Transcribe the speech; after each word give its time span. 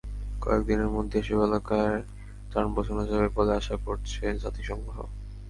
কয়েক 0.41 0.61
দিনের 0.67 0.89
মধ্যেই 0.95 1.21
এসব 1.23 1.39
এলাকায় 1.41 1.97
ত্রাণ 2.49 2.65
পৌঁছানো 2.73 3.03
যাবে 3.09 3.27
বলে 3.37 3.51
আশা 3.59 3.75
করছে 3.85 4.23
জাতিসংঘ। 4.43 4.85